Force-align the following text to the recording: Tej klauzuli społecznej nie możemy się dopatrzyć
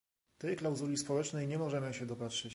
Tej 0.37 0.55
klauzuli 0.55 0.97
społecznej 0.97 1.47
nie 1.47 1.57
możemy 1.57 1.93
się 1.93 2.05
dopatrzyć 2.05 2.49